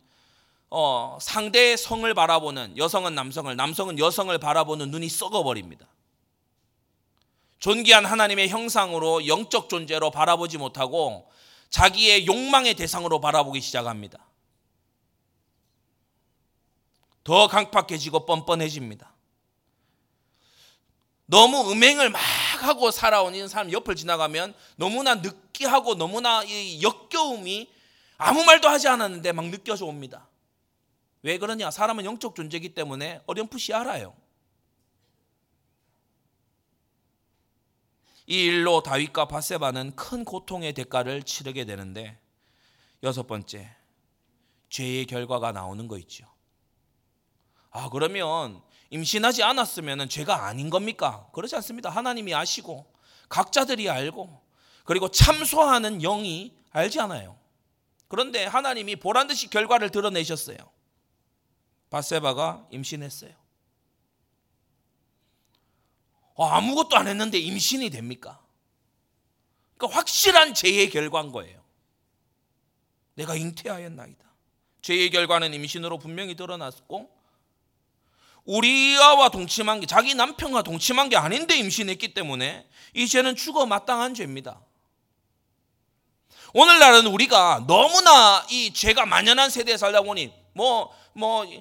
[0.71, 5.87] 어, 상대의 성을 바라보는 여성은 남성을, 남성은 여성을 바라보는 눈이 썩어버립니다.
[7.59, 11.31] 존귀한 하나님의 형상으로 영적 존재로 바라보지 못하고
[11.71, 14.25] 자기의 욕망의 대상으로 바라보기 시작합니다.
[17.25, 19.13] 더 강팍해지고 뻔뻔해집니다.
[21.27, 22.21] 너무 음행을 막
[22.63, 27.71] 하고 살아온 이 사람 옆을 지나가면 너무나 느끼하고 너무나 이 역겨움이
[28.17, 30.27] 아무 말도 하지 않았는데 막 느껴져 옵니다.
[31.23, 31.71] 왜 그러냐?
[31.71, 34.15] 사람은 영적 존재이기 때문에 어렴풋이 알아요.
[38.31, 42.19] 이 일로 다윗과 바세바는 큰 고통의 대가를 치르게 되는데
[43.03, 43.75] 여섯 번째
[44.69, 46.27] 죄의 결과가 나오는 거 있죠.
[47.71, 48.61] 아 그러면
[48.91, 51.27] 임신하지 않았으면 죄가 아닌 겁니까?
[51.33, 51.89] 그렇지 않습니다.
[51.89, 52.93] 하나님이 아시고
[53.31, 54.43] 각자들이 알고
[54.85, 57.39] 그리고 참소하는 영이 알지 않아요.
[58.09, 60.59] 그런데 하나님이 보란 듯이 결과를 드러내셨어요.
[61.89, 63.33] 바세바가 임신했어요.
[66.39, 68.41] 어, 아무것도 안 했는데 임신이 됩니까?
[69.77, 71.61] 그러니까 확실한 죄의 결과인 거예요.
[73.15, 74.25] 내가 잉태하였나이다.
[74.81, 77.11] 죄의 결과는 임신으로 분명히 드러났고
[78.45, 84.61] 우리아와 동침한 게 자기 남편과 동침한 게 아닌데 임신했기 때문에 이 죄는 죽어 마땅한 죄입니다.
[86.55, 91.61] 오늘날은 우리가 너무나 이 죄가 만연한 세대에 살다 보니 뭐뭐 뭐, 뭐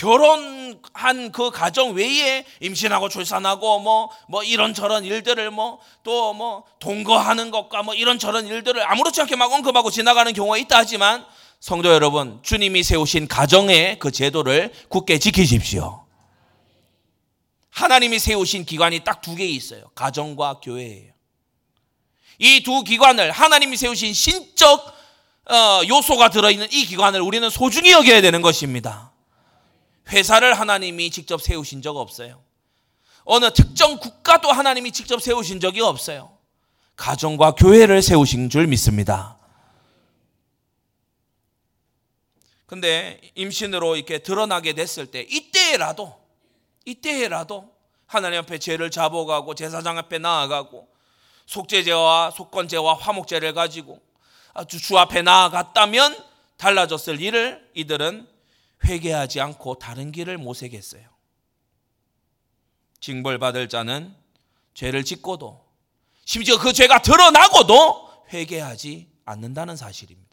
[0.00, 7.82] 결혼한 그 가정 외에 임신하고 출산하고 뭐, 뭐 이런저런 일들을 뭐 또뭐 뭐 동거하는 것과
[7.82, 11.26] 뭐 이런저런 일들을 아무렇지 않게 막 언급하고 지나가는 경우가 있다 하지만
[11.60, 16.06] 성도 여러분, 주님이 세우신 가정의 그 제도를 굳게 지키십시오.
[17.70, 19.82] 하나님이 세우신 기관이 딱 두 개 있어요.
[19.94, 21.12] 가정과 교회예요.
[22.38, 24.98] 이 두 기관을 하나님이 세우신 신적
[25.50, 29.09] 어, 요소가 들어있는 이 기관을 우리는 소중히 여겨야 되는 것입니다.
[30.10, 32.42] 회사를 하나님이 직접 세우신 적 없어요.
[33.24, 36.36] 어느 특정 국가도 하나님이 직접 세우신 적이 없어요.
[36.96, 39.38] 가정과 교회를 세우신 줄 믿습니다.
[42.66, 46.14] 근데 임신으로 이렇게 드러나게 됐을 때 이때라도
[46.84, 47.72] 이때라도
[48.06, 50.88] 하나님 앞에 죄를 잡아가고 제사장 앞에 나아가고
[51.46, 54.00] 속죄제와 속건제와 화목제를 가지고
[54.68, 56.16] 주 앞에 나아갔다면
[56.56, 58.28] 달라졌을 일을 이들은
[58.84, 61.08] 회개하지 않고 다른 길을 모색했어요.
[63.00, 64.14] 징벌받을 자는
[64.74, 65.66] 죄를 짓고도
[66.24, 70.30] 심지어 그 죄가 드러나고도 회개하지 않는다는 사실입니다.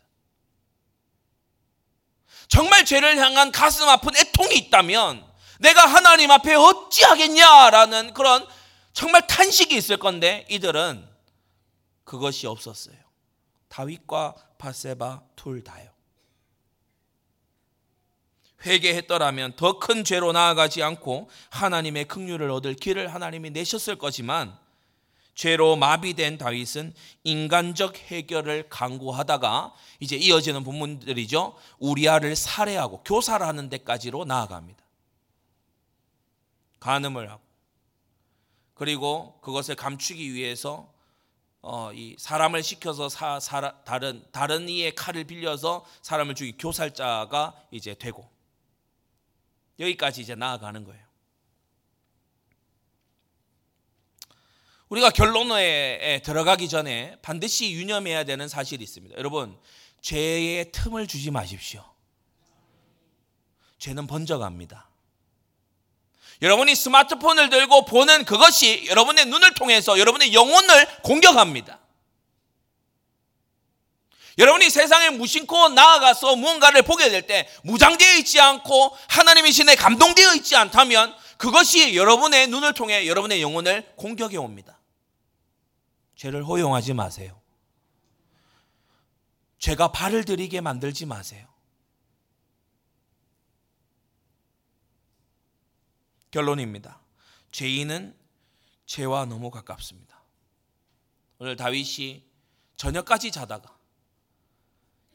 [2.48, 5.26] 정말 죄를 향한 가슴 아픈 애통이 있다면
[5.60, 8.48] 내가 하나님 앞에 어찌하겠냐라는 그런
[8.94, 11.08] 정말 탄식이 있을 건데 이들은
[12.04, 12.96] 그것이 없었어요.
[13.68, 15.97] 다윗과 바세바 둘 다요.
[18.68, 24.58] 회개했더라면 더 큰 죄로 나아가지 않고 하나님의 긍휼을 얻을 길을 하나님이 내셨을 거지만
[25.36, 31.56] 죄로 마비된 다윗은 인간적 해결을 강구하다가 이제 이어지는 본문들이죠.
[31.78, 34.84] 우리아를 살해하고 교살하는 데까지로 나아갑니다.
[36.80, 37.42] 간음을 하고
[38.74, 40.92] 그리고 그것을 감추기 위해서
[41.62, 47.94] 어, 이 사람을 시켜서 사, 사, 다른 다른 이의 칼을 빌려서 사람을 죽이 교살자가 이제
[47.94, 48.28] 되고
[49.80, 51.06] 여기까지 이제 나아가는 거예요.
[54.90, 59.18] 우리가 결론에 들어가기 전에 반드시 유념해야 되는 사실이 있습니다.
[59.18, 59.60] 여러분,
[60.02, 61.84] 죄의 틈을 주지 마십시오.
[63.80, 64.90] 죄는 번져갑니다.
[66.42, 71.80] 여러분이 스마트폰을 들고 보는 그것이 여러분의 눈을 통해서 여러분의 영혼을 공격합니다.
[74.38, 80.56] 여러분이 세상에 무심코 나아가서 무언가를 보게 될 때 무장되어 있지 않고 하나님의 신에 감동되어 있지
[80.56, 84.80] 않다면 그것이 여러분의 눈을 통해 여러분의 영혼을 공격해 옵니다.
[86.16, 87.40] 죄를 허용하지 마세요.
[89.60, 91.48] 죄가 발을 들이게 만들지 마세요.
[96.32, 97.00] 결론입니다.
[97.52, 98.16] 죄인은
[98.86, 100.22] 죄와 너무 가깝습니다.
[101.40, 102.24] 오늘 다윗이
[102.78, 103.77] 저녁까지 자다가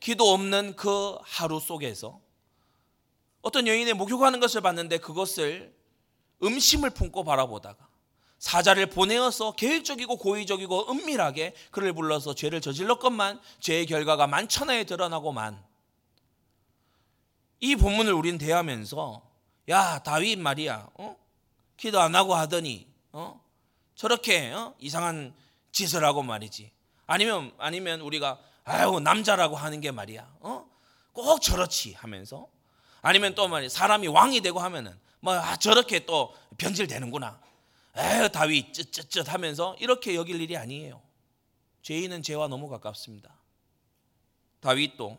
[0.03, 2.21] 기도 없는 그 하루 속에서
[3.41, 5.73] 어떤 여인의 목욕하는 것을 봤는데 그것을
[6.43, 7.89] 음심을 품고 바라보다가
[8.41, 15.65] 사자를 보내어서 계획적이고 고의적이고 은밀하게 그를 불러서 죄를 저질렀건만 죄의 결과가 만천하에 드러나고만
[17.61, 19.23] 이 본문을 우리는 대하면서
[19.69, 21.17] 야 다윗 말이야 어?
[21.77, 23.41] 기도 안 하고 하더니 어?
[23.95, 24.75] 저렇게 어?
[24.81, 25.33] 이상한
[25.71, 26.73] 짓을 하고 말이지
[27.07, 30.67] 아니면 아니면 우리가 아유 남자라고 하는 게 말이야 어?
[31.13, 32.49] 꼭 저렇지 하면서
[33.01, 37.41] 아니면 또 말이 사람이 왕이 되고 하면은 뭐 아, 저렇게 또 변질되는구나
[37.97, 41.01] 에휴 다윗 쯧쯧쯧 하면서 이렇게 여길 일이 아니에요
[41.83, 43.35] 죄인은 죄와 너무 가깝습니다
[44.61, 45.19] 다윗도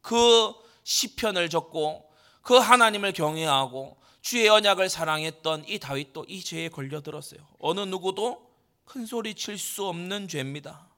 [0.00, 0.54] 그
[0.84, 2.10] 시편을 적고
[2.42, 7.40] 그 하나님을 경외하고 주의 언약을 사랑했던 이 다윗도 이 죄에 걸려들었어요.
[7.58, 8.50] 어느 누구도
[8.84, 10.89] 큰 소리 칠 수 없는 죄입니다.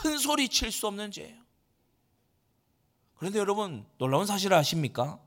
[0.00, 1.40] 큰 소리 칠 수 없는 죄예요.
[3.16, 5.20] 그런데 여러분 놀라운 사실을 아십니까?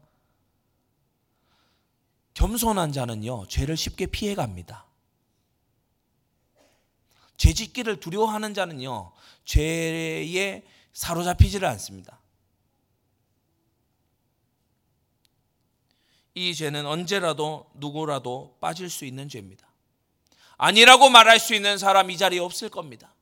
[2.34, 4.86] 겸손한 자는요 죄를 쉽게 피해갑니다.
[7.38, 9.14] 죄짓기를 두려워하는 자는요
[9.46, 12.20] 죄에 사로잡히지를 않습니다.
[16.34, 19.68] 이 죄는 언제라도 누구라도 빠질 수 있는 죄입니다.
[20.58, 23.14] 아니라고 말할 수 있는 사람 이 자리에 없을 겁니다.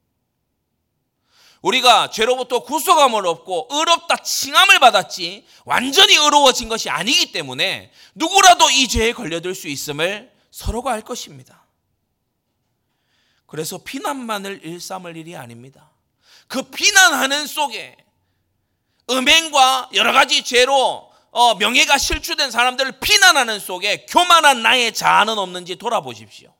[1.61, 9.13] 우리가 죄로부터 구속함을 얻고 의롭다 칭함을 받았지 완전히 의로워진 것이 아니기 때문에 누구라도 이 죄에
[9.13, 11.63] 걸려들 수 있음을 서로가 알 것입니다.
[13.45, 15.91] 그래서 비난만을 일삼을 일이 아닙니다.
[16.47, 17.95] 그 비난하는 속에
[19.09, 26.53] 음행과 여러 가지 죄로 어, 명예가 실추된 사람들을 비난하는 속에 교만한 나의 자아는 없는지 돌아보십시오.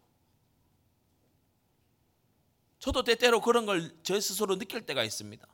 [2.81, 5.47] 저도 때때로 그런 걸저 스스로 느낄 때가 있습니다.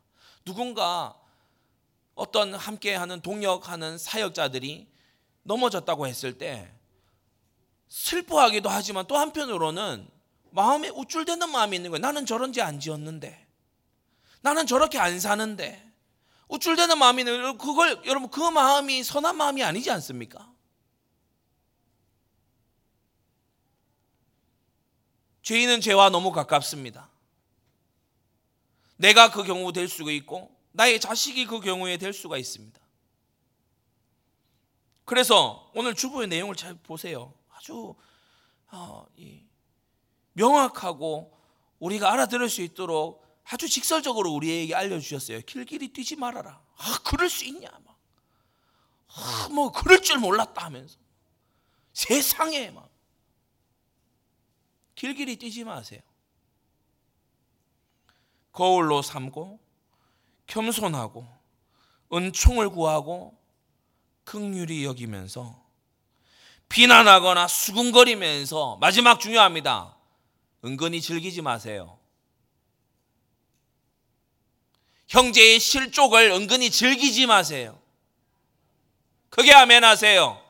[0.46, 1.14] 누군가
[2.16, 4.88] 어떤 함께하는 동역하는 사역자들이
[5.44, 6.74] 넘어졌다고 했을 때
[7.90, 10.10] 슬퍼하기도 하지만 또 한편으로는
[10.52, 12.02] 마음에 우쭐대는 마음이 있는 거예요.
[12.02, 13.46] 나는 저런 죄안 지었는데.
[14.40, 15.86] 나는 저렇게 안 사는데.
[16.48, 20.50] 우쭐대는 마음이 있는 그걸 여러분 그 마음이 선한 마음이 아니지 않습니까?
[25.42, 27.10] 죄인은 죄와 너무 가깝습니다.
[28.98, 32.80] 내가 그 경우 될 수가 있고 나의 자식이 그 경우에 될 수가 있습니다.
[35.06, 37.34] 그래서 오늘 주부의 내용을 잘 보세요.
[37.50, 37.96] 아주
[38.70, 39.06] 어,
[40.34, 41.36] 명확하고
[41.80, 45.42] 우리가 알아들을 수 있도록 아주 직설적으로 우리에게 알려주셨어요.
[45.42, 46.62] 길길이 뛰지 말아라.
[46.78, 47.70] 아, 그럴 수 있냐?
[47.86, 47.98] 막.
[49.16, 50.98] 아, 뭐, 그럴 줄 몰랐다 하면서.
[51.94, 52.90] 세상에 막.
[54.96, 56.02] 길길이 뛰지 마세요.
[58.58, 59.60] 거울로 삼고,
[60.48, 61.28] 겸손하고,
[62.12, 63.38] 은총을 구하고,
[64.24, 65.64] 극률이 여기면서,
[66.68, 69.96] 비난하거나 수군거리면서, 마지막 중요합니다.
[70.66, 72.00] 은근히 즐기지 마세요.
[75.08, 77.80] 형제의 실족을 은근히 즐기지 마세요.
[79.30, 80.44] 크게 아멘 하세요.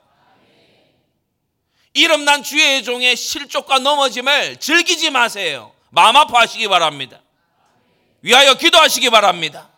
[1.94, 5.74] 이름난 주의 종의 실족과 넘어짐을 즐기지 마세요.
[5.90, 7.22] 마음 아파하시기 바랍니다.
[8.28, 9.72] 위하여 기도하시기 바랍니다.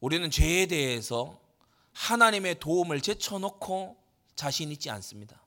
[0.00, 1.38] 우리는 죄에 대해서
[1.92, 3.98] 하나님의 도움을 제쳐놓고
[4.34, 5.38] 자신 있지 않습니다.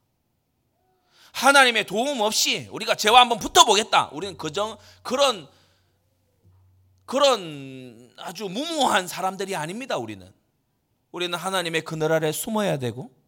[1.31, 4.09] 하나님의 도움 없이 우리가 죄와 한번 붙어보겠다.
[4.13, 5.49] 우리는 그정 그런
[7.07, 9.97] 그런 아주 무모한 사람들이 아닙니다.
[9.97, 10.31] 우리는
[11.11, 13.20] 우리는 하나님의 그늘 아래 숨어야 되고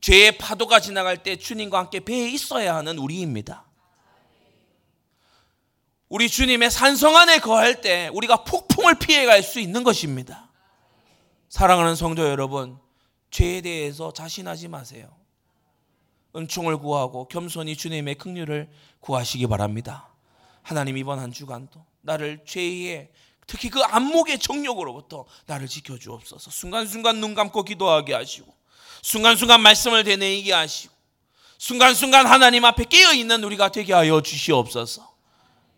[0.00, 3.64] 죄의 파도가 지나갈 때 주님과 함께 배에 있어야 하는 우리입니다.
[6.08, 10.48] 우리 주님의 산성 안에 거할 때 우리가 폭풍을 피해갈 수 있는 것입니다.
[11.48, 12.78] 사랑하는 성도 여러분,
[13.30, 15.14] 죄에 대해서 자신하지 마세요.
[16.34, 18.70] 은총을 구하고 겸손히 주님의 긍휼을
[19.00, 20.08] 구하시기 바랍니다.
[20.62, 23.10] 하나님 이번 한 주간도 나를 죄의
[23.46, 26.50] 특히 그 안목의 정욕으로부터 나를 지켜 주옵소서.
[26.50, 28.57] 순간순간 눈 감고 기도하게 하시고
[29.08, 30.92] 순간순간 말씀을 되뇌이게 하시고
[31.56, 35.10] 순간순간 하나님 앞에 깨어 있는 우리가 되게 하여 주시옵소서.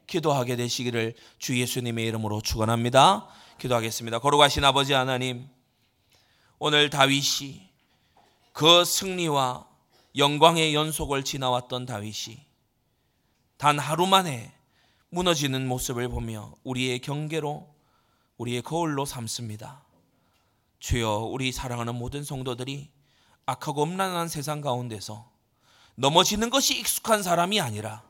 [0.08, 3.28] 기도하게 되시기를 주 예수님의 이름으로 축원합니다.
[3.60, 4.18] 기도하겠습니다.
[4.18, 5.48] 거룩하신 아버지 하나님,
[6.58, 7.70] 오늘 다윗이
[8.52, 9.64] 그 승리와
[10.16, 12.36] 영광의 연속을 지나왔던 다윗이
[13.58, 14.52] 단 하루 만에
[15.10, 17.72] 무너지는 모습을 보며 우리의 경계로
[18.38, 19.84] 우리의 거울로 삼습니다.
[20.80, 22.90] 주여 우리 사랑하는 모든 성도들이
[23.50, 25.28] 악하고 음란한 세상 가운데서
[25.96, 28.02] 넘어지는 것이 익숙한 사람이 아니라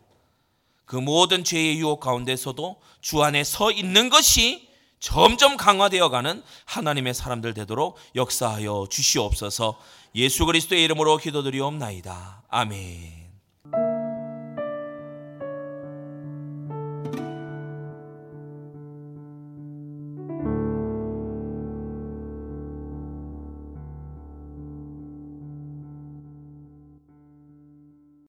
[0.84, 4.68] 그 모든 죄의 유혹 가운데서도 주 안에 서 있는 것이
[4.98, 9.78] 점점 강화되어 가는 하나님의 사람들 되도록 역사하여 주시옵소서
[10.14, 12.42] 예수 그리스도의 이름으로 기도드리옵나이다.
[12.48, 13.19] 아멘.